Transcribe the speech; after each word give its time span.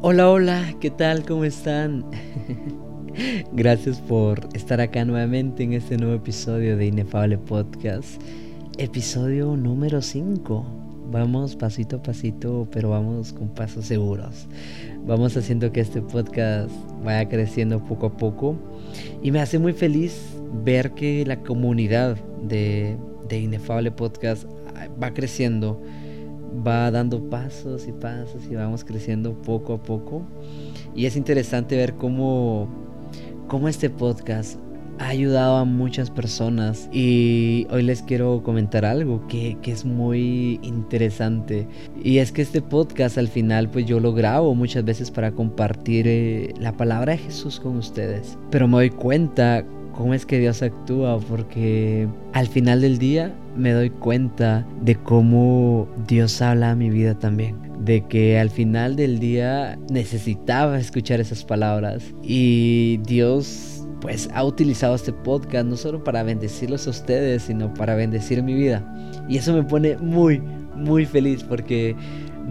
Hola, 0.00 0.30
hola, 0.30 0.74
¿qué 0.80 0.90
tal? 0.92 1.24
¿Cómo 1.24 1.42
están? 1.42 2.04
Gracias 3.52 4.00
por 4.00 4.48
estar 4.54 4.80
acá 4.80 5.04
nuevamente 5.04 5.64
en 5.64 5.72
este 5.72 5.96
nuevo 5.96 6.14
episodio 6.14 6.76
de 6.76 6.86
Inefable 6.86 7.36
Podcast, 7.36 8.22
episodio 8.78 9.56
número 9.56 10.00
5. 10.00 10.64
Vamos 11.10 11.56
pasito 11.56 11.96
a 11.96 12.02
pasito, 12.04 12.68
pero 12.70 12.90
vamos 12.90 13.32
con 13.32 13.48
pasos 13.48 13.86
seguros. 13.86 14.46
Vamos 15.04 15.36
haciendo 15.36 15.72
que 15.72 15.80
este 15.80 16.00
podcast 16.00 16.70
vaya 17.02 17.28
creciendo 17.28 17.82
poco 17.82 18.06
a 18.06 18.16
poco 18.16 18.56
y 19.20 19.32
me 19.32 19.40
hace 19.40 19.58
muy 19.58 19.72
feliz 19.72 20.16
ver 20.64 20.92
que 20.92 21.26
la 21.26 21.40
comunidad 21.40 22.16
de, 22.44 22.96
de 23.28 23.40
Inefable 23.40 23.90
Podcast 23.90 24.44
va 25.02 25.12
creciendo 25.12 25.82
va 26.66 26.90
dando 26.90 27.28
pasos 27.28 27.86
y 27.86 27.92
pasos 27.92 28.42
y 28.50 28.54
vamos 28.54 28.84
creciendo 28.84 29.40
poco 29.42 29.74
a 29.74 29.82
poco. 29.82 30.22
Y 30.94 31.06
es 31.06 31.16
interesante 31.16 31.76
ver 31.76 31.94
cómo, 31.94 32.68
cómo 33.48 33.68
este 33.68 33.90
podcast 33.90 34.58
ha 34.98 35.08
ayudado 35.08 35.56
a 35.56 35.64
muchas 35.64 36.10
personas. 36.10 36.88
Y 36.92 37.66
hoy 37.70 37.82
les 37.82 38.02
quiero 38.02 38.42
comentar 38.42 38.84
algo 38.84 39.26
que, 39.28 39.56
que, 39.62 39.72
es 39.72 39.84
muy 39.84 40.58
interesante. 40.62 41.66
Y 42.02 42.18
es 42.18 42.32
que 42.32 42.42
este 42.42 42.62
podcast 42.62 43.18
al 43.18 43.28
final 43.28 43.70
pues 43.70 43.86
yo 43.86 44.00
lo 44.00 44.12
grabo 44.12 44.54
muchas 44.54 44.84
veces 44.84 45.10
para 45.10 45.32
compartir 45.32 46.06
eh, 46.08 46.54
la 46.58 46.76
palabra 46.76 47.12
de 47.12 47.18
Jesús 47.18 47.60
con 47.60 47.76
ustedes. 47.76 48.36
Pero 48.50 48.66
me 48.66 48.74
doy 48.74 48.90
cuenta 48.90 49.64
cómo 49.98 50.14
es 50.14 50.24
que 50.24 50.38
Dios 50.38 50.62
actúa, 50.62 51.18
porque 51.18 52.06
al 52.32 52.46
final 52.46 52.82
del 52.82 52.98
día 52.98 53.34
me 53.56 53.72
doy 53.72 53.90
cuenta 53.90 54.64
de 54.80 54.94
cómo 54.94 55.88
Dios 56.06 56.40
habla 56.40 56.70
a 56.70 56.74
mi 56.76 56.88
vida 56.88 57.18
también. 57.18 57.56
De 57.84 58.06
que 58.06 58.38
al 58.38 58.48
final 58.48 58.94
del 58.94 59.18
día 59.18 59.76
necesitaba 59.90 60.78
escuchar 60.78 61.18
esas 61.18 61.44
palabras. 61.44 62.14
Y 62.22 63.00
Dios 63.08 63.84
pues 64.00 64.30
ha 64.32 64.44
utilizado 64.44 64.94
este 64.94 65.12
podcast 65.12 65.66
no 65.66 65.76
solo 65.76 66.04
para 66.04 66.22
bendecirlos 66.22 66.86
a 66.86 66.90
ustedes, 66.90 67.42
sino 67.42 67.74
para 67.74 67.96
bendecir 67.96 68.40
mi 68.44 68.54
vida. 68.54 68.88
Y 69.28 69.38
eso 69.38 69.52
me 69.52 69.64
pone 69.64 69.96
muy, 69.96 70.38
muy 70.76 71.06
feliz 71.06 71.42
porque 71.42 71.96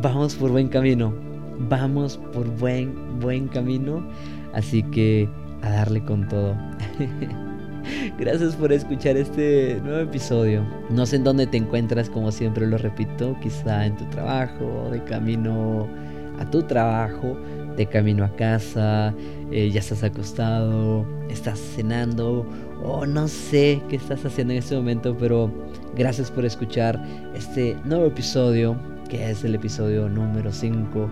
vamos 0.01 0.35
por 0.35 0.51
buen 0.51 0.67
camino. 0.67 1.15
Vamos 1.69 2.19
por 2.33 2.45
buen, 2.57 3.21
buen 3.21 3.47
camino. 3.47 4.05
Así 4.53 4.83
que 4.83 5.29
a 5.61 5.69
darle 5.69 6.03
con 6.03 6.27
todo. 6.27 6.55
Gracias 8.19 8.55
por 8.55 8.71
escuchar 8.71 9.17
este 9.17 9.79
nuevo 9.83 9.99
episodio. 9.99 10.65
No 10.89 11.05
sé 11.05 11.17
en 11.17 11.23
dónde 11.23 11.47
te 11.47 11.57
encuentras, 11.57 12.09
como 12.09 12.31
siempre 12.31 12.67
lo 12.67 12.77
repito, 12.77 13.37
quizá 13.41 13.85
en 13.85 13.95
tu 13.95 14.05
trabajo, 14.05 14.89
de 14.91 15.03
camino 15.03 15.87
a 16.39 16.49
tu 16.49 16.63
trabajo, 16.63 17.37
de 17.75 17.85
camino 17.85 18.23
a 18.23 18.35
casa, 18.35 19.13
eh, 19.51 19.69
ya 19.71 19.79
estás 19.79 20.03
acostado, 20.03 21.05
estás 21.29 21.59
cenando 21.59 22.45
o 22.83 23.05
no 23.05 23.27
sé 23.27 23.81
qué 23.89 23.95
estás 23.95 24.23
haciendo 24.25 24.53
en 24.53 24.59
este 24.59 24.75
momento, 24.75 25.15
pero 25.17 25.51
gracias 25.95 26.29
por 26.29 26.45
escuchar 26.45 27.01
este 27.35 27.75
nuevo 27.85 28.05
episodio, 28.05 28.77
que 29.09 29.29
es 29.29 29.43
el 29.43 29.55
episodio 29.55 30.09
número 30.09 30.51
5, 30.51 31.09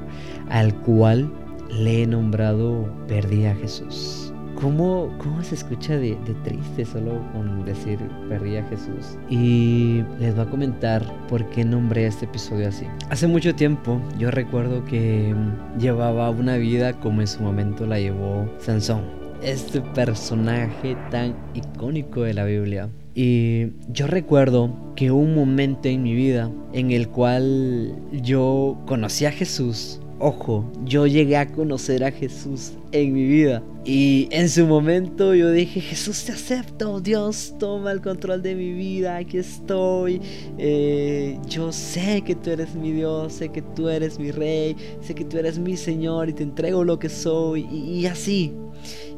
al 0.50 0.76
cual 0.82 1.32
le 1.70 2.04
he 2.04 2.08
nombrado 2.08 2.88
Perdí 3.08 3.46
a 3.46 3.56
Jesús. 3.56 4.25
¿Cómo, 4.60 5.14
¿Cómo 5.18 5.44
se 5.44 5.56
escucha 5.56 5.98
de, 5.98 6.16
triste 6.44 6.86
solo 6.86 7.22
con 7.34 7.66
decir 7.66 8.00
perdí 8.30 8.56
a 8.56 8.64
Jesús? 8.64 9.18
Y 9.30 10.02
les 10.20 10.34
voy 10.34 10.46
a 10.46 10.50
comentar 10.50 11.04
por 11.28 11.46
qué 11.50 11.66
nombré 11.66 12.08
este 12.08 12.26
episodio 12.26 12.70
así. 12.70 12.86
Hace 13.10 13.28
mucho 13.28 13.54
tiempo 13.54 14.00
yo 14.18 14.32
recuerdo 14.32 14.84
que 14.86 15.36
llevaba 15.78 16.30
una 16.30 16.56
vida 16.56 16.94
como 16.94 17.22
en 17.22 17.28
su 17.28 17.44
momento 17.44 17.86
la 17.86 18.00
llevó 18.00 18.50
Sansón. 18.60 19.04
Este 19.44 19.82
personaje 19.82 20.96
tan 21.12 21.36
icónico 21.54 22.22
de 22.22 22.34
la 22.34 22.46
Biblia. 22.46 22.90
Y 23.14 23.74
yo 23.90 24.08
recuerdo 24.08 24.74
que 24.96 25.12
un 25.12 25.36
momento 25.36 25.90
en 25.90 26.04
mi 26.04 26.14
vida 26.14 26.50
en 26.74 26.92
el 26.92 27.10
cual 27.10 27.94
yo 28.12 28.78
conocí 28.86 29.26
a 29.26 29.32
Jesús 29.32 30.02
Ojo, 30.18 30.64
yo 30.86 31.08
llegué 31.08 31.36
a 31.36 31.52
conocer 31.52 32.02
a 32.06 32.12
Jesús 32.12 32.72
en 32.94 33.14
mi 33.14 33.26
vida. 33.26 33.62
Y 33.84 34.30
en 34.32 34.48
su 34.50 34.66
momento 34.66 35.36
yo 35.36 35.52
dije, 35.52 35.82
Jesús 35.82 36.24
te 36.24 36.32
acepto, 36.32 37.02
Dios 37.02 37.54
toma 37.60 37.92
el 37.92 38.02
control 38.02 38.42
de 38.42 38.56
mi 38.56 38.72
vida, 38.72 39.18
aquí 39.18 39.38
estoy. 39.38 40.22
Eh, 40.58 41.38
yo 41.50 41.74
sé 41.74 42.22
que 42.22 42.34
tú 42.34 42.50
eres 42.52 42.76
mi 42.76 42.94
Dios, 42.94 43.34
sé 43.34 43.50
que 43.50 43.62
tú 43.62 43.90
eres 43.90 44.18
mi 44.18 44.32
rey, 44.32 44.78
sé 45.02 45.14
que 45.14 45.26
tú 45.26 45.38
eres 45.38 45.60
mi 45.60 45.76
Señor 45.76 46.30
y 46.30 46.34
te 46.34 46.44
entrego 46.44 46.86
lo 46.86 46.98
que 46.98 47.10
soy. 47.10 47.68
Y, 47.70 48.06
así. 48.06 48.54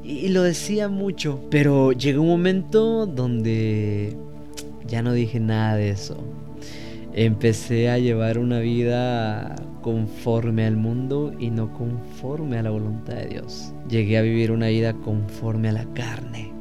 y 0.03 0.30
lo 0.30 0.41
decía 0.41 0.90
mucho. 0.90 1.40
Pero 1.52 1.91
llegó 1.91 2.24
un 2.24 2.30
momento 2.30 3.06
donde 3.06 4.18
ya 4.88 5.03
no 5.03 5.13
dije 5.13 5.40
nada 5.40 5.75
de 5.75 5.91
eso. 5.91 6.18
Empecé 7.13 7.90
a 7.90 7.97
llevar 7.97 8.38
una 8.38 8.59
vida 8.59 9.56
conforme 9.81 10.66
al 10.66 10.75
mundo 10.75 11.34
y 11.40 11.50
no 11.50 11.73
conforme 11.73 12.57
a 12.57 12.63
la 12.63 12.69
voluntad 12.69 13.16
de 13.16 13.28
Dios. 13.28 13.73
Llegué 13.90 14.18
a 14.18 14.22
vivir 14.22 14.51
una 14.51 14.68
vida 14.68 14.94
conforme 14.94 15.69
a 15.69 15.72
la 15.72 15.85
carne 15.94 16.51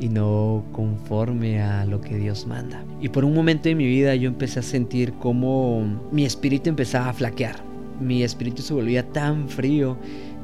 y 0.00 0.08
no 0.08 0.64
conforme 0.72 1.62
a 1.62 1.84
lo 1.84 2.00
que 2.00 2.16
Dios 2.16 2.46
manda. 2.46 2.84
Y 3.00 3.10
por 3.10 3.24
un 3.24 3.34
momento 3.34 3.68
en 3.68 3.78
mi 3.78 3.86
vida 3.86 4.14
yo 4.14 4.28
empecé 4.28 4.60
a 4.60 4.62
sentir 4.62 5.12
como 5.14 5.84
mi 6.10 6.24
espíritu 6.24 6.70
empezaba 6.70 7.10
a 7.10 7.12
flaquear. 7.12 7.56
Mi 8.00 8.22
espíritu 8.22 8.62
se 8.62 8.74
volvía 8.74 9.06
tan 9.12 9.48
frío 9.48 9.96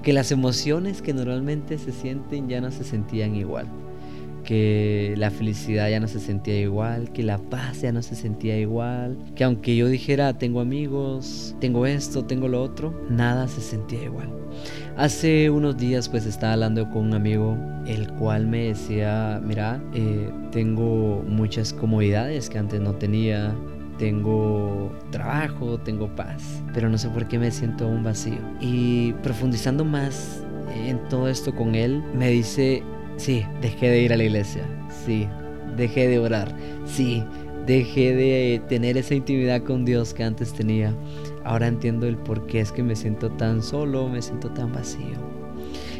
que 0.02 0.12
las 0.12 0.30
emociones 0.30 1.02
que 1.02 1.12
normalmente 1.12 1.78
se 1.78 1.90
sienten 1.90 2.48
ya 2.48 2.60
no 2.60 2.70
se 2.70 2.84
sentían 2.84 3.34
igual 3.34 3.66
que 4.50 5.14
la 5.16 5.30
felicidad 5.30 5.88
ya 5.88 6.00
no 6.00 6.08
se 6.08 6.18
sentía 6.18 6.58
igual, 6.58 7.12
que 7.12 7.22
la 7.22 7.38
paz 7.38 7.82
ya 7.82 7.92
no 7.92 8.02
se 8.02 8.16
sentía 8.16 8.58
igual, 8.58 9.16
que 9.36 9.44
aunque 9.44 9.76
yo 9.76 9.86
dijera 9.86 10.36
tengo 10.38 10.60
amigos, 10.60 11.54
tengo 11.60 11.86
esto, 11.86 12.24
tengo 12.24 12.48
lo 12.48 12.60
otro, 12.60 13.00
nada 13.08 13.46
se 13.46 13.60
sentía 13.60 14.02
igual. 14.02 14.28
Hace 14.96 15.50
unos 15.50 15.76
días 15.76 16.08
pues 16.08 16.26
estaba 16.26 16.54
hablando 16.54 16.90
con 16.90 17.04
un 17.06 17.14
amigo 17.14 17.56
el 17.86 18.10
cual 18.14 18.48
me 18.48 18.64
decía, 18.64 19.40
mira, 19.40 19.80
eh, 19.94 20.28
tengo 20.50 21.22
muchas 21.28 21.72
comodidades 21.72 22.50
que 22.50 22.58
antes 22.58 22.80
no 22.80 22.96
tenía, 22.96 23.54
tengo 23.98 24.90
trabajo, 25.12 25.78
tengo 25.78 26.12
paz, 26.16 26.42
pero 26.74 26.88
no 26.88 26.98
sé 26.98 27.08
por 27.10 27.28
qué 27.28 27.38
me 27.38 27.52
siento 27.52 27.86
un 27.86 28.02
vacío. 28.02 28.40
Y 28.60 29.12
profundizando 29.22 29.84
más 29.84 30.42
en 30.74 30.98
todo 31.08 31.28
esto 31.28 31.54
con 31.54 31.76
él, 31.76 32.02
me 32.16 32.30
dice, 32.30 32.82
Sí, 33.20 33.44
dejé 33.60 33.90
de 33.90 34.00
ir 34.00 34.14
a 34.14 34.16
la 34.16 34.24
iglesia. 34.24 34.62
Sí, 35.04 35.28
dejé 35.76 36.08
de 36.08 36.18
orar. 36.18 36.56
Sí, 36.86 37.22
dejé 37.66 38.14
de 38.14 38.62
tener 38.66 38.96
esa 38.96 39.14
intimidad 39.14 39.62
con 39.62 39.84
Dios 39.84 40.14
que 40.14 40.24
antes 40.24 40.54
tenía. 40.54 40.96
Ahora 41.44 41.66
entiendo 41.66 42.06
el 42.06 42.16
por 42.16 42.46
qué 42.46 42.60
es 42.60 42.72
que 42.72 42.82
me 42.82 42.96
siento 42.96 43.30
tan 43.32 43.62
solo, 43.62 44.08
me 44.08 44.22
siento 44.22 44.48
tan 44.52 44.72
vacío. 44.72 45.18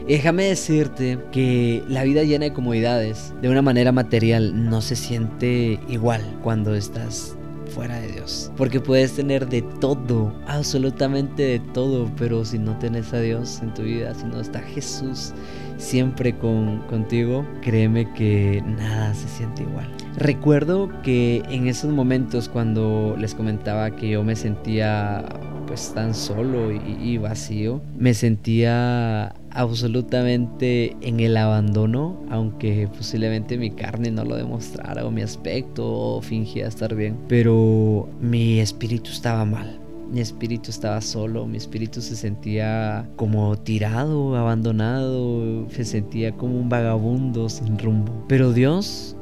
Déjame 0.08 0.44
decirte 0.44 1.18
que 1.30 1.84
la 1.88 2.04
vida 2.04 2.22
llena 2.22 2.46
de 2.46 2.52
comodidades, 2.54 3.34
de 3.42 3.50
una 3.50 3.60
manera 3.60 3.92
material, 3.92 4.70
no 4.70 4.80
se 4.80 4.96
siente 4.96 5.78
igual 5.90 6.22
cuando 6.42 6.74
estás 6.74 7.36
fuera 7.66 8.00
de 8.00 8.12
Dios. 8.12 8.50
Porque 8.56 8.80
puedes 8.80 9.12
tener 9.12 9.46
de 9.46 9.60
todo, 9.60 10.34
absolutamente 10.46 11.42
de 11.42 11.60
todo, 11.74 12.10
pero 12.16 12.46
si 12.46 12.58
no 12.58 12.78
tienes 12.78 13.12
a 13.12 13.20
Dios 13.20 13.60
en 13.60 13.74
tu 13.74 13.82
vida, 13.82 14.14
si 14.14 14.24
no 14.24 14.40
está 14.40 14.60
Jesús 14.60 15.34
siempre 15.80 16.36
con, 16.36 16.80
contigo, 16.88 17.44
créeme 17.62 18.12
que 18.12 18.62
nada 18.64 19.14
se 19.14 19.28
siente 19.28 19.62
igual. 19.62 19.88
Recuerdo 20.16 20.90
que 21.02 21.42
en 21.50 21.66
esos 21.66 21.92
momentos 21.92 22.48
cuando 22.48 23.16
les 23.18 23.34
comentaba 23.34 23.90
que 23.96 24.10
yo 24.10 24.22
me 24.22 24.36
sentía 24.36 25.24
pues 25.66 25.92
tan 25.94 26.14
solo 26.14 26.72
y, 26.72 27.16
vacío, 27.18 27.80
me 27.96 28.12
sentía 28.12 29.32
absolutamente 29.52 30.96
en 31.00 31.20
el 31.20 31.36
abandono, 31.36 32.24
aunque 32.28 32.88
posiblemente 32.88 33.56
mi 33.56 33.70
carne 33.70 34.10
no 34.10 34.24
lo 34.24 34.34
demostrara 34.34 35.06
o 35.06 35.12
mi 35.12 35.22
aspecto 35.22 35.86
o 35.86 36.22
fingía 36.22 36.66
estar 36.66 36.96
bien, 36.96 37.16
pero 37.28 38.08
mi 38.20 38.58
espíritu 38.58 39.12
estaba 39.12 39.44
mal. 39.44 39.79
Mi 40.10 40.20
espíritu 40.20 40.70
estaba 40.70 41.00
solo, 41.00 41.46
mi 41.46 41.56
espíritu 41.56 42.00
se 42.02 42.16
sentía 42.16 43.08
como 43.16 43.56
tirado, 43.56 44.36
abandonado, 44.36 45.68
se 45.70 45.84
sentía 45.84 46.32
como 46.32 46.58
un 46.58 46.68
vagabundo 46.68 47.48
sin 47.48 47.78
rumbo. 47.78 48.24
Pero 48.28 48.52
Dios 48.52 49.16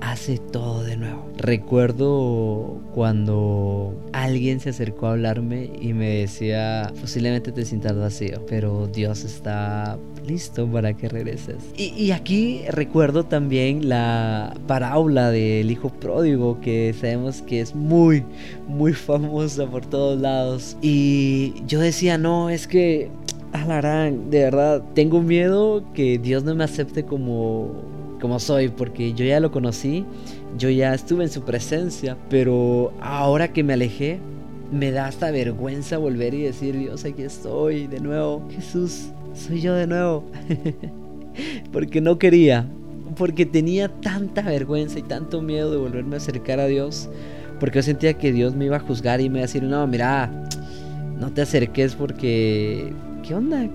hace 0.00 0.38
todo 0.38 0.82
de 0.84 0.96
nuevo. 0.96 1.26
Recuerdo 1.36 2.80
cuando 2.94 3.94
alguien 4.12 4.60
se 4.60 4.70
acercó 4.70 5.06
a 5.06 5.12
hablarme 5.12 5.70
y 5.80 5.92
me 5.92 6.08
decía, 6.18 6.92
posiblemente 7.00 7.52
te 7.52 7.64
sientas 7.64 7.96
vacío, 7.96 8.44
pero 8.46 8.86
Dios 8.86 9.24
está 9.24 9.98
listo 10.26 10.66
para 10.70 10.94
que 10.94 11.08
regreses. 11.08 11.56
Y, 11.76 12.10
aquí 12.10 12.62
recuerdo 12.68 13.24
también 13.24 13.88
la 13.88 14.54
parábola 14.66 15.30
del 15.30 15.70
hijo 15.70 15.88
pródigo, 15.88 16.60
que 16.60 16.94
sabemos 16.98 17.42
que 17.42 17.60
es 17.60 17.74
muy, 17.74 18.24
muy 18.66 18.92
famosa 18.92 19.66
por 19.66 19.86
todos 19.86 20.20
lados. 20.20 20.76
Y 20.82 21.54
yo 21.66 21.80
decía, 21.80 22.18
no, 22.18 22.50
es 22.50 22.66
que 22.66 23.10
alarán, 23.52 24.30
de 24.30 24.40
verdad, 24.40 24.82
tengo 24.94 25.22
miedo 25.22 25.82
que 25.94 26.18
Dios 26.18 26.44
no 26.44 26.54
me 26.54 26.64
acepte 26.64 27.04
como, 27.04 27.72
como 28.18 28.38
soy, 28.38 28.68
porque 28.68 29.12
yo 29.14 29.24
ya 29.24 29.40
lo 29.40 29.50
conocí, 29.50 30.04
yo 30.58 30.70
ya 30.70 30.94
estuve 30.94 31.24
en 31.24 31.30
su 31.30 31.42
presencia, 31.42 32.16
pero 32.28 32.92
ahora 33.00 33.52
que 33.52 33.62
me 33.62 33.74
alejé, 33.74 34.20
me 34.72 34.90
da 34.90 35.06
hasta 35.06 35.30
vergüenza 35.30 35.98
volver 35.98 36.34
y 36.34 36.42
decir, 36.42 36.76
Dios, 36.76 37.04
aquí 37.04 37.22
estoy 37.22 37.86
de 37.86 38.00
nuevo, 38.00 38.46
Jesús, 38.50 39.08
soy 39.34 39.60
yo 39.60 39.74
de 39.74 39.86
nuevo. 39.86 40.24
porque 41.72 42.00
no 42.00 42.18
quería, 42.18 42.66
porque 43.16 43.46
tenía 43.46 43.88
tanta 43.88 44.42
vergüenza 44.42 44.98
y 44.98 45.02
tanto 45.02 45.40
miedo 45.40 45.70
de 45.70 45.78
volverme 45.78 46.16
a 46.16 46.18
acercar 46.18 46.60
a 46.60 46.66
Dios, 46.66 47.08
porque 47.60 47.78
yo 47.78 47.82
sentía 47.82 48.14
que 48.14 48.32
Dios 48.32 48.54
me 48.54 48.66
iba 48.66 48.76
a 48.76 48.80
juzgar 48.80 49.20
y 49.20 49.28
me 49.28 49.38
iba 49.38 49.44
a 49.44 49.46
decir, 49.46 49.62
no, 49.62 49.86
mira, 49.86 50.30
no 51.18 51.32
te 51.32 51.42
acerques 51.42 51.94
porque, 51.94 52.92
¿qué 53.26 53.34
onda? 53.34 53.68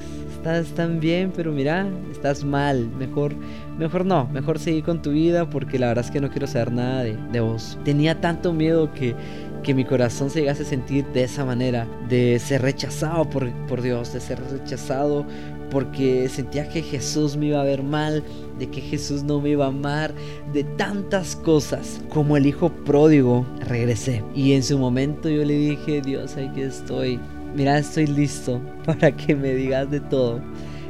Estás 0.43 0.75
tan 0.75 0.99
bien, 0.99 1.31
pero 1.33 1.53
mira, 1.53 1.87
estás 2.11 2.43
mal, 2.43 2.89
mejor, 2.99 3.33
mejor 3.77 4.05
no, 4.05 4.27
mejor 4.27 4.59
seguir 4.59 4.83
con 4.83 5.01
tu 5.01 5.11
vida 5.11 5.49
porque 5.49 5.79
la 5.79 5.87
verdad 5.87 6.03
es 6.03 6.11
que 6.11 6.19
no 6.19 6.29
quiero 6.29 6.47
saber 6.47 6.73
nada 6.73 7.03
de, 7.03 7.15
de 7.31 7.39
vos. 7.39 7.77
Tenía 7.85 8.19
tanto 8.19 8.51
miedo 8.51 8.91
que 8.91 9.15
que 9.63 9.73
mi 9.73 9.85
corazón 9.85 10.29
se 10.29 10.41
llegase 10.41 10.63
a 10.63 10.65
sentir 10.65 11.05
de 11.13 11.23
esa 11.23 11.45
manera, 11.45 11.87
de 12.09 12.37
ser 12.37 12.61
rechazado 12.61 13.29
por, 13.29 13.49
por 13.67 13.81
Dios, 13.81 14.11
de 14.11 14.19
ser 14.19 14.37
rechazado 14.51 15.25
porque 15.71 16.27
sentía 16.27 16.67
que 16.67 16.81
Jesús 16.81 17.37
me 17.37 17.45
iba 17.47 17.61
a 17.61 17.63
ver 17.63 17.81
mal, 17.81 18.21
de 18.59 18.69
que 18.69 18.81
Jesús 18.81 19.23
no 19.23 19.39
me 19.39 19.51
iba 19.51 19.63
a 19.63 19.69
amar, 19.69 20.13
de 20.51 20.65
tantas 20.65 21.37
cosas. 21.37 22.01
Como 22.09 22.35
el 22.35 22.45
hijo 22.45 22.69
pródigo, 22.69 23.45
regresé. 23.61 24.21
Y 24.35 24.51
en 24.51 24.61
su 24.61 24.77
momento 24.77 25.29
yo 25.29 25.45
le 25.45 25.55
dije, 25.55 26.01
Dios, 26.01 26.35
aquí 26.35 26.61
estoy. 26.61 27.19
Mira, 27.55 27.77
estoy 27.77 28.07
listo 28.07 28.61
para 28.85 29.11
que 29.11 29.35
me 29.35 29.53
digas 29.53 29.89
de 29.91 29.99
todo. 29.99 30.41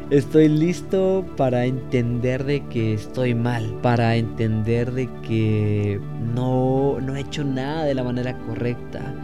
Estoy 0.09 0.47
listo 0.47 1.25
para 1.37 1.65
entender 1.65 2.43
de 2.43 2.61
que 2.67 2.93
estoy 2.93 3.33
mal, 3.33 3.79
para 3.81 4.15
entender 4.15 4.91
de 4.91 5.09
que 5.27 5.99
no, 6.35 6.99
no 7.01 7.15
he 7.15 7.21
hecho 7.21 7.43
nada 7.43 7.85
de 7.85 7.95
la 7.95 8.03
manera 8.03 8.37
correcta 8.39 9.15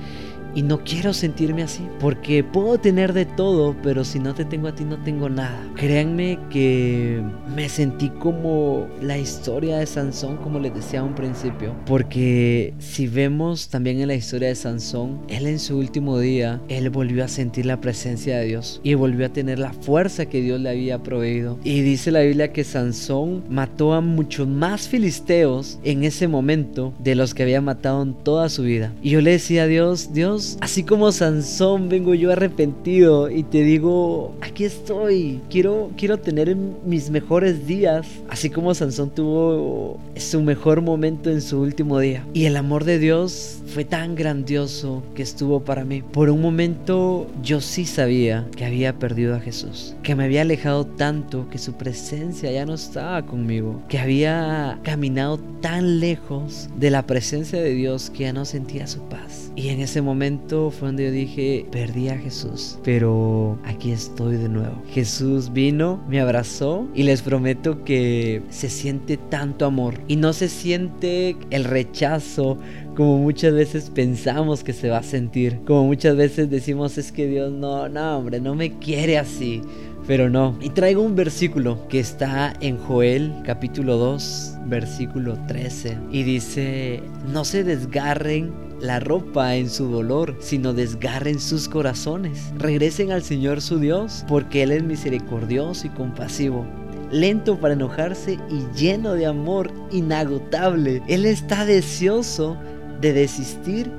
y 0.56 0.62
no 0.62 0.84
quiero 0.84 1.14
sentirme 1.14 1.64
así, 1.64 1.84
porque 2.00 2.44
puedo 2.44 2.78
tener 2.78 3.14
de 3.14 3.26
todo, 3.26 3.76
pero 3.84 4.04
si 4.04 4.20
no 4.20 4.34
te 4.34 4.46
tengo 4.46 4.68
a 4.68 4.76
ti 4.76 4.84
no 4.84 4.98
tengo 5.04 5.30
nada. 5.30 5.62
Créanme 5.76 6.40
que 6.50 7.22
me 7.56 7.70
sentí 7.70 8.10
como 8.10 8.88
la 9.02 9.18
historia 9.18 9.78
de 9.78 9.86
Sansón, 9.86 10.38
como 10.38 10.60
les 10.60 10.74
decía 10.74 11.02
a 11.02 11.04
un 11.04 11.16
principio, 11.16 11.76
porque 11.86 12.74
si 12.80 13.08
vemos 13.08 13.70
también 13.70 14.00
en 14.00 14.08
la 14.08 14.16
historia 14.16 14.50
de 14.50 14.56
Sansón, 14.56 15.22
él 15.28 15.48
en 15.48 15.60
su 15.60 15.78
último 15.78 16.20
día, 16.20 16.62
él 16.68 16.90
volvió 16.90 17.24
a 17.24 17.28
sentir 17.28 17.66
la 17.66 17.82
presencia 17.82 18.38
de 18.38 18.46
Dios 18.46 18.82
y 18.84 18.94
volvió 18.94 19.26
a 19.26 19.30
tener 19.30 19.60
la 19.60 19.74
fuerza 19.74 20.26
que 20.26 20.42
Dios 20.42 20.60
le 20.60 20.70
había 20.70 21.02
proveído. 21.04 21.60
Y 21.64 21.82
dice 21.82 22.12
la 22.12 22.22
Biblia 22.22 22.52
que 22.52 22.64
Sansón 22.64 23.44
mató 23.50 23.94
a 23.94 24.02
muchos 24.02 24.48
más 24.48 24.88
filisteos 24.88 25.80
en 25.84 26.04
ese 26.04 26.28
momento 26.28 26.94
de 27.00 27.16
los 27.16 27.34
que 27.34 27.44
había 27.44 27.62
matado 27.62 28.02
en 28.04 28.14
toda 28.14 28.50
su 28.50 28.64
vida. 28.64 28.94
Y 29.02 29.12
yo 29.12 29.22
le 29.22 29.32
decía 29.32 29.64
a 29.64 29.68
Dios, 29.68 30.14
Dios, 30.14 30.39
así 30.62 30.84
como 30.84 31.12
Sansón, 31.12 31.90
vengo 31.90 32.14
yo 32.14 32.32
arrepentido 32.32 33.30
y 33.30 33.44
te 33.44 33.64
digo, 33.64 34.36
aquí 34.42 34.66
estoy, 34.66 35.42
quiero, 35.50 35.92
quiero 35.98 36.18
tener 36.18 36.56
mis 36.56 37.10
mejores 37.10 37.68
días, 37.68 38.08
así 38.30 38.50
como 38.50 38.74
Sansón 38.74 39.10
tuvo 39.10 40.00
su 40.16 40.42
mejor 40.42 40.82
momento 40.82 41.30
en 41.30 41.42
su 41.42 41.60
último 41.60 42.00
día. 42.00 42.26
Y 42.34 42.46
el 42.46 42.58
amor 42.58 42.84
de 42.84 43.00
Dios 43.00 43.60
fue 43.74 43.86
tan 43.86 44.16
grandioso 44.16 45.04
que 45.16 45.24
estuvo 45.24 45.62
para 45.62 45.86
mí. 45.86 46.02
Por 46.02 46.30
un 46.30 46.42
momento 46.42 47.28
yo 47.44 47.62
sí 47.62 47.86
sabía 47.86 48.48
que 48.56 48.66
había 48.66 48.98
perdido 48.98 49.36
a 49.36 49.40
Jesús, 49.40 49.96
que 50.04 50.16
me 50.16 50.26
había 50.26 50.42
alejado 50.42 50.86
tanto 50.86 51.50
que 51.50 51.58
su 51.58 51.74
presencia 51.74 52.52
ya 52.52 52.66
no 52.66 52.74
estaba 52.74 53.26
conmigo, 53.26 53.82
que 53.88 54.00
había 54.00 54.80
caminado 54.84 55.40
tan 55.62 56.00
lejos 56.00 56.70
de 56.78 56.90
la 56.90 57.06
presencia 57.06 57.62
de 57.62 57.74
Dios 57.74 58.10
que 58.10 58.24
ya 58.24 58.34
no 58.34 58.46
sentía 58.46 58.88
su 58.88 59.02
paz. 59.04 59.52
Y 59.56 59.70
en 59.70 59.82
ese 59.82 60.02
momento 60.02 60.29
fue 60.30 60.88
donde 60.90 61.06
yo 61.06 61.12
dije, 61.12 61.66
perdí 61.72 62.10
a 62.10 62.18
Jesús, 62.18 62.78
pero 62.84 63.58
aquí 63.64 63.92
estoy 63.92 64.38
de 64.38 64.48
nuevo. 64.48 64.82
Jesús 64.92 65.52
vino, 65.52 66.04
me 66.08 66.20
abrazó 66.22 66.88
y 66.94 67.04
les 67.04 67.22
prometo 67.22 67.84
que 67.84 68.44
se 68.50 68.70
siente 68.70 69.18
tanto 69.18 69.66
amor 69.66 69.96
y 70.08 70.18
no 70.18 70.34
se 70.34 70.48
siente 70.48 71.36
el 71.50 71.64
rechazo 71.64 72.60
como 72.96 73.18
muchas 73.18 73.54
veces 73.54 73.90
pensamos 73.90 74.64
que 74.64 74.74
se 74.74 74.90
va 74.90 75.00
a 75.00 75.04
sentir. 75.04 75.62
Como 75.66 75.86
muchas 75.86 76.16
veces 76.16 76.50
decimos 76.50 76.98
es 76.98 77.12
que 77.12 77.28
Dios 77.28 77.52
no, 77.52 77.90
no 77.90 78.18
hombre, 78.18 78.40
no 78.40 78.56
me 78.56 78.78
quiere 78.78 79.18
así. 79.18 79.62
Pero 80.06 80.30
no. 80.30 80.58
Y 80.60 80.70
traigo 80.72 81.04
un 81.04 81.16
versículo 81.16 81.88
que 81.88 82.00
está 82.00 82.54
en 82.62 82.78
Joel 82.78 83.32
capítulo 83.46 83.98
2, 83.98 84.56
versículo 84.66 85.38
13. 85.48 85.98
Y 86.12 86.24
dice, 86.24 87.04
no 87.32 87.46
se 87.46 87.64
desgarren 87.64 88.69
la 88.82 89.00
ropa 89.00 89.56
en 89.56 89.70
su 89.70 89.90
dolor, 89.90 90.36
sino 90.40 90.74
desgarren 90.74 91.40
sus 91.40 91.68
corazones. 91.68 92.52
Regresen 92.58 93.12
al 93.12 93.24
Señor 93.24 93.62
su 93.62 93.80
Dios, 93.80 94.26
porque 94.28 94.64
Él 94.64 94.72
es 94.72 94.84
misericordioso 94.84 95.88
y 95.88 95.90
compasivo 95.92 96.66
lento 97.12 97.60
para 97.60 97.74
enojarse 97.74 98.38
y 98.50 98.78
lleno 98.78 99.14
de 99.14 99.26
amor 99.26 99.72
inagotable. 99.92 101.02
Él 101.08 101.26
está 101.26 101.66
deseoso 101.66 102.58
de 103.02 103.14
desistir 103.14 103.92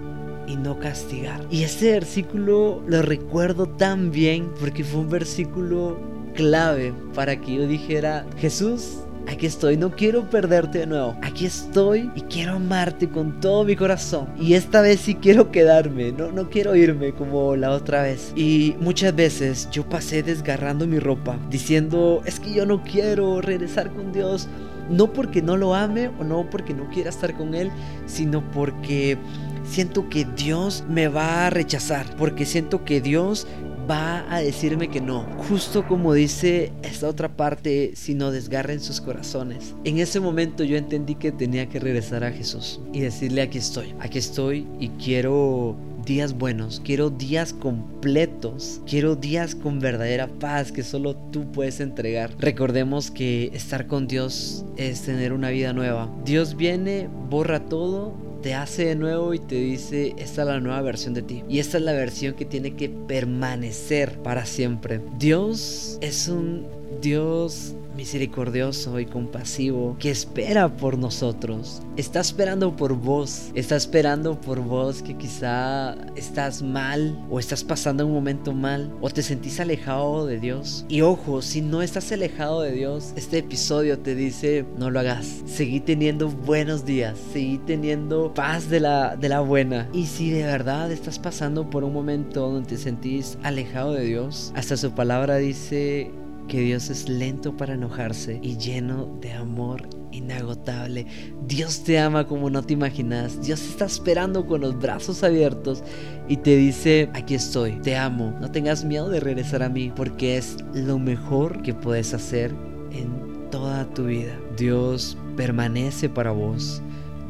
y 0.46 0.56
no 0.56 0.78
castigar. 0.78 1.40
Y 1.50 1.62
ese 1.62 1.92
versículo 1.92 2.82
lo 2.86 3.02
recuerdo 3.02 3.68
tan 3.68 4.10
bien 4.10 4.50
porque 4.58 4.84
fue 4.84 5.00
un 5.00 5.10
versículo 5.10 5.98
clave 6.34 6.92
para 7.14 7.40
que 7.40 7.54
yo 7.54 7.66
dijera, 7.66 8.26
Jesús, 8.38 8.98
aquí 9.26 9.46
estoy, 9.46 9.76
no 9.76 9.90
quiero 9.90 10.28
perderte 10.28 10.80
de 10.80 10.86
nuevo. 10.86 11.16
Aquí 11.22 11.46
estoy 11.46 12.10
y 12.14 12.22
quiero 12.22 12.54
amarte 12.54 13.08
con 13.08 13.40
todo 13.40 13.64
mi 13.64 13.76
corazón. 13.76 14.28
Y 14.38 14.54
esta 14.54 14.80
vez 14.80 15.00
sí 15.00 15.14
quiero 15.14 15.50
quedarme, 15.50 16.12
no, 16.12 16.30
no 16.32 16.50
quiero 16.50 16.74
irme 16.76 17.12
como 17.12 17.56
la 17.56 17.70
otra 17.70 18.02
vez. 18.02 18.32
Y 18.36 18.76
muchas 18.80 19.14
veces 19.14 19.68
yo 19.70 19.88
pasé 19.88 20.22
desgarrando 20.22 20.86
mi 20.86 20.98
ropa, 20.98 21.38
diciendo, 21.50 22.22
es 22.24 22.40
que 22.40 22.52
yo 22.52 22.66
no 22.66 22.82
quiero 22.82 23.40
regresar 23.40 23.90
con 23.92 24.12
Dios. 24.12 24.48
No 24.88 25.12
porque 25.12 25.40
no 25.40 25.56
lo 25.56 25.74
ame 25.74 26.08
o 26.18 26.24
no 26.24 26.50
porque 26.50 26.74
no 26.74 26.88
quiera 26.90 27.10
estar 27.10 27.36
con 27.36 27.54
Él, 27.54 27.70
sino 28.06 28.42
porque 28.50 29.16
siento 29.64 30.08
que 30.08 30.24
Dios 30.24 30.84
me 30.88 31.06
va 31.08 31.46
a 31.46 31.50
rechazar, 31.50 32.06
porque 32.16 32.44
siento 32.44 32.84
que 32.84 33.00
Dios 33.00 33.46
va 33.88 34.24
a 34.32 34.40
decirme 34.40 34.88
que 34.88 35.00
no. 35.00 35.26
Justo 35.48 35.86
como 35.86 36.14
dice 36.14 36.72
esta 36.82 37.08
otra 37.08 37.36
parte, 37.36 37.92
si 37.94 38.14
no 38.14 38.30
desgarren 38.30 38.80
sus 38.80 39.00
corazones. 39.00 39.74
En 39.84 39.98
ese 39.98 40.20
momento 40.20 40.64
yo 40.64 40.76
entendí 40.76 41.14
que 41.14 41.32
tenía 41.32 41.68
que 41.68 41.80
regresar 41.80 42.24
a 42.24 42.32
Jesús 42.32 42.80
y 42.92 43.00
decirle 43.00 43.42
aquí 43.42 43.58
estoy, 43.58 43.94
aquí 44.00 44.18
estoy 44.18 44.66
y 44.78 44.88
quiero 44.90 45.76
días 46.04 46.32
buenos, 46.32 46.80
quiero 46.84 47.10
días 47.10 47.52
completos, 47.52 48.80
quiero 48.86 49.16
días 49.16 49.54
con 49.54 49.80
verdadera 49.80 50.26
paz 50.26 50.72
que 50.72 50.82
solo 50.82 51.14
tú 51.14 51.50
puedes 51.52 51.80
entregar. 51.80 52.34
Recordemos 52.38 53.10
que 53.10 53.50
estar 53.54 53.86
con 53.86 54.06
Dios 54.06 54.64
es 54.76 55.02
tener 55.02 55.32
una 55.32 55.50
vida 55.50 55.72
nueva. 55.72 56.10
Dios 56.24 56.56
viene, 56.56 57.08
borra 57.28 57.60
todo 57.60 58.29
te 58.42 58.54
hace 58.54 58.86
de 58.86 58.96
nuevo 58.96 59.34
y 59.34 59.38
te 59.38 59.56
dice, 59.56 60.14
esta 60.18 60.42
es 60.42 60.48
la 60.48 60.60
nueva 60.60 60.80
versión 60.82 61.14
de 61.14 61.22
ti. 61.22 61.44
Y 61.48 61.58
esta 61.58 61.78
es 61.78 61.84
la 61.84 61.92
versión 61.92 62.34
que 62.34 62.44
tiene 62.44 62.74
que 62.74 62.88
permanecer 62.88 64.18
para 64.22 64.46
siempre. 64.46 65.00
Dios 65.18 65.98
es 66.00 66.28
un 66.28 66.66
Dios 67.00 67.74
misericordioso 68.00 68.98
y 68.98 69.04
compasivo 69.04 69.94
que 69.98 70.10
espera 70.10 70.74
por 70.74 70.96
nosotros. 70.96 71.82
Está 71.98 72.20
esperando 72.20 72.74
por 72.74 72.94
vos. 72.94 73.50
Está 73.54 73.76
esperando 73.76 74.40
por 74.40 74.60
vos 74.60 75.02
que 75.02 75.18
quizá 75.18 75.96
estás 76.16 76.62
mal 76.62 77.22
o 77.28 77.38
estás 77.38 77.62
pasando 77.62 78.06
un 78.06 78.14
momento 78.14 78.54
mal 78.54 78.90
o 79.02 79.10
te 79.10 79.22
sentís 79.22 79.60
alejado 79.60 80.24
de 80.24 80.40
Dios. 80.40 80.86
Y 80.88 81.02
ojo, 81.02 81.42
si 81.42 81.60
no 81.60 81.82
estás 81.82 82.10
alejado 82.10 82.62
de 82.62 82.72
Dios, 82.72 83.12
este 83.16 83.38
episodio 83.38 83.98
te 83.98 84.14
dice 84.14 84.64
no 84.78 84.88
lo 84.88 85.00
hagas. 85.00 85.42
Seguí 85.44 85.80
teniendo 85.80 86.30
buenos 86.30 86.86
días. 86.86 87.18
Seguí 87.34 87.58
teniendo 87.58 88.32
paz 88.32 88.70
de 88.70 88.80
la, 88.80 89.14
de 89.16 89.28
la 89.28 89.40
buena. 89.40 89.90
Y 89.92 90.06
si 90.06 90.30
de 90.30 90.44
verdad 90.44 90.90
estás 90.90 91.18
pasando 91.18 91.68
por 91.68 91.84
un 91.84 91.92
momento 91.92 92.48
donde 92.48 92.70
te 92.70 92.76
sentís 92.78 93.36
alejado 93.42 93.92
de 93.92 94.06
Dios, 94.06 94.54
hasta 94.56 94.78
su 94.78 94.92
palabra 94.92 95.36
dice 95.36 96.10
que 96.50 96.60
Dios 96.60 96.90
es 96.90 97.08
lento 97.08 97.56
para 97.56 97.74
enojarse 97.74 98.40
y 98.42 98.56
lleno 98.56 99.16
de 99.20 99.32
amor 99.32 99.88
inagotable. 100.10 101.06
Dios 101.46 101.84
te 101.84 102.00
ama 102.00 102.26
como 102.26 102.50
no 102.50 102.62
te 102.64 102.72
imaginas. 102.72 103.40
Dios 103.40 103.62
está 103.62 103.84
esperando 103.84 104.44
con 104.46 104.60
los 104.60 104.76
brazos 104.76 105.22
abiertos 105.22 105.84
y 106.28 106.38
te 106.38 106.56
dice, 106.56 107.08
aquí 107.14 107.36
estoy, 107.36 107.80
te 107.82 107.96
amo. 107.96 108.36
No 108.40 108.50
tengas 108.50 108.84
miedo 108.84 109.08
de 109.08 109.20
regresar 109.20 109.62
a 109.62 109.68
mí 109.68 109.92
porque 109.94 110.38
es 110.38 110.56
lo 110.74 110.98
mejor 110.98 111.62
que 111.62 111.72
puedes 111.72 112.14
hacer 112.14 112.52
en 112.90 113.48
toda 113.52 113.84
tu 113.94 114.06
vida. 114.06 114.36
Dios 114.58 115.16
permanece 115.36 116.08
para 116.08 116.32
vos. 116.32 116.82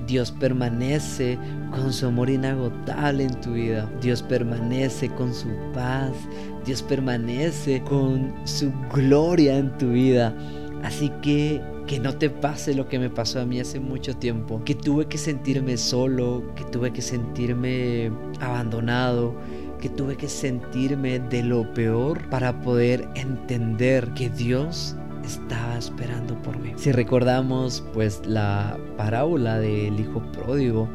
Dios 0.07 0.33
permanece 0.33 1.39
con 1.73 1.93
su 1.93 2.07
amor 2.07 2.31
inagotable 2.31 3.25
en 3.25 3.41
tu 3.43 3.53
vida. 3.53 3.89
Dios 4.01 4.23
permanece 4.23 5.11
con 5.11 5.35
su 5.35 5.49
paz. 5.75 6.13
Dios 6.71 6.85
permanece 6.85 7.83
con 7.83 8.33
su 8.45 8.73
gloria 8.95 9.59
en 9.59 9.77
tu 9.77 9.91
vida. 9.91 10.33
Así 10.85 11.11
que 11.21 11.61
que 11.89 11.99
no 11.99 12.15
te 12.15 12.31
pase 12.31 12.75
lo 12.75 12.89
que 12.89 13.01
me 13.01 13.11
pasó 13.11 13.41
a 13.41 13.45
mí 13.45 13.59
hace 13.59 13.81
mucho 13.81 14.15
tiempo, 14.15 14.63
que 14.65 14.77
tuve 14.77 15.07
que 15.07 15.19
sentirme 15.19 15.77
solo, 15.77 16.45
que 16.55 16.63
tuve 16.63 16.93
que 16.93 17.03
sentirme 17.03 18.13
abandonado, 18.39 19.35
que 19.81 19.89
tuve 19.89 20.17
que 20.17 20.29
sentirme 20.29 21.19
de 21.19 21.43
lo 21.43 21.75
peor 21.75 22.31
para 22.31 22.61
poder 22.61 23.09
entender 23.17 24.09
que 24.15 24.31
Dios 24.31 24.95
estaba 25.25 25.77
esperando 25.77 26.41
por 26.43 26.57
mí. 26.57 26.73
Si 26.77 26.93
recordamos 26.93 27.83
pues 27.93 28.25
la 28.25 28.79
parábola 28.97 29.59
del 29.59 29.99
hijo 29.99 30.23
pródigo, 30.31 30.89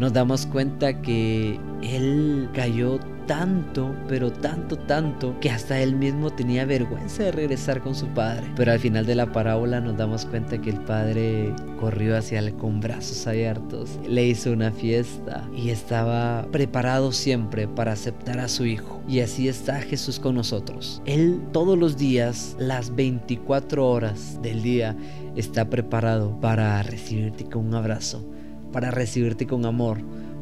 nos 0.00 0.12
damos 0.12 0.44
cuenta 0.46 1.00
que 1.02 1.60
él 1.84 2.48
cayó 2.52 2.98
tanto, 3.26 3.94
pero 4.08 4.32
tanto, 4.32 4.76
tanto, 4.76 5.38
que 5.40 5.50
hasta 5.50 5.80
él 5.80 5.96
mismo 5.96 6.30
tenía 6.30 6.64
vergüenza 6.64 7.24
de 7.24 7.32
regresar 7.32 7.80
con 7.80 7.94
su 7.94 8.06
padre. 8.08 8.44
Pero 8.56 8.72
al 8.72 8.78
final 8.78 9.06
de 9.06 9.14
la 9.14 9.32
parábola 9.32 9.80
nos 9.80 9.96
damos 9.96 10.26
cuenta 10.26 10.60
que 10.60 10.70
el 10.70 10.80
padre 10.80 11.52
corrió 11.78 12.16
hacia 12.16 12.38
él 12.38 12.54
con 12.54 12.80
brazos 12.80 13.26
abiertos, 13.26 13.98
le 14.08 14.26
hizo 14.26 14.52
una 14.52 14.72
fiesta 14.72 15.48
y 15.56 15.70
estaba 15.70 16.46
preparado 16.50 17.12
siempre 17.12 17.68
para 17.68 17.92
aceptar 17.92 18.38
a 18.38 18.48
su 18.48 18.64
hijo. 18.64 19.02
Y 19.08 19.20
así 19.20 19.48
está 19.48 19.80
Jesús 19.80 20.18
con 20.18 20.34
nosotros. 20.34 21.02
Él 21.04 21.40
todos 21.52 21.78
los 21.78 21.96
días, 21.96 22.56
las 22.58 22.94
24 22.94 23.88
horas 23.88 24.40
del 24.42 24.62
día, 24.62 24.96
está 25.36 25.68
preparado 25.68 26.38
para 26.40 26.82
recibirte 26.82 27.44
con 27.44 27.66
un 27.66 27.74
abrazo, 27.74 28.24
para 28.72 28.90
recibirte 28.90 29.46
con 29.46 29.66
amor, 29.66 29.98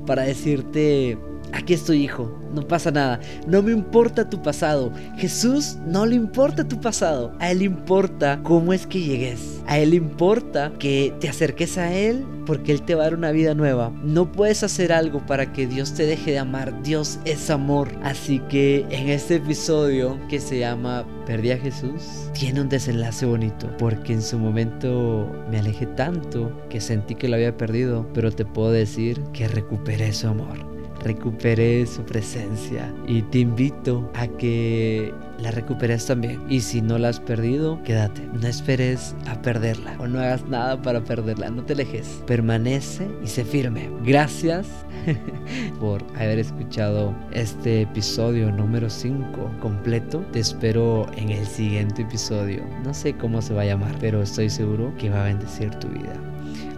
para 0.07 0.23
decirte 0.23 1.19
Aquí 1.53 1.75
estoy, 1.75 2.05
hijo, 2.05 2.33
no 2.55 2.67
pasa 2.67 2.91
nada. 2.91 3.21
No 3.47 3.63
me 3.63 3.73
importa 3.73 4.29
tu 4.29 4.41
pasado. 4.43 4.93
Jesús 5.19 5.77
no 5.87 6.07
le 6.07 6.17
importa 6.17 6.67
tu 6.67 6.81
pasado. 6.81 7.33
A 7.41 7.51
Él 7.51 7.63
importa 7.63 8.41
cómo 8.43 8.73
es 8.73 8.87
que 8.87 9.01
llegues. 9.01 9.61
A 9.67 9.79
Él 9.79 9.93
importa 9.93 10.73
que 10.79 11.15
te 11.21 11.29
acerques 11.29 11.77
a 11.77 11.93
Él 11.93 12.25
porque 12.47 12.73
Él 12.73 12.83
te 12.83 12.95
va 12.95 13.03
a 13.03 13.05
dar 13.05 13.15
una 13.15 13.33
vida 13.33 13.55
nueva. 13.55 13.93
No 14.03 14.33
puedes 14.33 14.63
hacer 14.63 14.93
algo 14.93 15.25
para 15.27 15.53
que 15.53 15.67
Dios 15.67 15.93
te 15.93 16.07
deje 16.07 16.33
de 16.33 16.39
amar. 16.39 16.83
Dios 16.83 17.19
es 17.27 17.51
amor. 17.51 17.89
Así 18.03 18.41
que 18.49 18.87
en 18.91 19.11
este 19.11 19.37
episodio 19.37 20.19
que 20.29 20.41
se 20.41 20.59
llama 20.59 21.07
Perdí 21.27 21.51
a 21.51 21.59
Jesús, 21.59 22.03
tiene 22.33 22.63
un 22.63 22.69
desenlace 22.69 23.27
bonito 23.27 23.69
porque 23.79 24.15
en 24.15 24.23
su 24.23 24.39
momento 24.39 25.31
me 25.51 25.59
alejé 25.59 25.87
tanto 25.87 26.51
que 26.69 26.81
sentí 26.81 27.15
que 27.15 27.29
lo 27.29 27.37
había 27.37 27.57
perdido, 27.57 28.09
pero 28.15 28.33
te 28.33 28.45
puedo 28.45 28.73
decir 28.73 29.23
que 29.33 29.47
recuperé 29.47 30.13
su 30.13 30.29
amor 30.29 30.72
recuperé 31.05 31.87
su 31.87 32.03
presencia 32.03 32.93
y 33.07 33.23
te 33.23 33.41
invito 33.41 34.11
a 34.15 34.27
que 34.27 35.13
la 35.39 35.51
recuperes 35.51 36.07
también. 36.07 36.41
Y 36.49 36.61
si 36.61 36.81
no 36.81 36.99
la 36.99 37.09
has 37.09 37.21
perdido, 37.21 37.83
quédate. 37.83 38.23
No 38.33 38.47
esperes 38.47 39.15
a 39.27 39.41
perderla 39.43 39.97
o 39.99 40.07
no 40.07 40.21
hagas 40.21 40.45
nada 40.47 40.81
para 40.81 41.03
perderla. 41.03 41.51
No 41.51 41.65
te 41.65 41.73
alejes. 41.73 42.23
Permanece 42.27 43.09
y 43.25 43.27
sé 43.27 43.45
firme. 43.45 43.91
Gracias 44.05 44.69
por 45.81 46.03
haber 46.17 46.39
escuchado 46.39 47.15
este 47.33 47.83
episodio 47.83 48.51
número 48.53 48.89
5 48.89 49.51
completo. 49.61 50.25
Te 50.33 50.41
espero 50.41 51.07
en 51.17 51.31
el 51.31 51.47
siguiente 51.47 52.03
episodio. 52.03 52.63
No 52.85 52.95
sé 52.95 53.15
cómo 53.15 53.43
se 53.43 53.55
va 53.55 53.63
a 53.63 53.67
llamar, 53.67 53.95
pero 54.01 54.23
estoy 54.23 54.49
seguro 54.49 54.95
que 54.97 55.11
va 55.11 55.23
a 55.23 55.29
bendecir 55.29 55.71
tu 55.77 55.89
vida. 55.89 56.15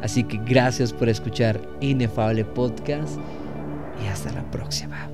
Así 0.02 0.22
que 0.24 0.38
gracias 0.44 0.92
por 0.92 1.08
escuchar 1.08 1.60
Inefable 1.80 2.44
Podcast 2.44 3.18
y 4.02 4.06
hasta 4.06 4.32
la 4.32 4.42
próxima. 4.50 5.13